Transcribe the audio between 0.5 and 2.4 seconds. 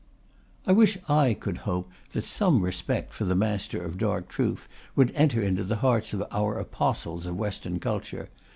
I wish I could hope that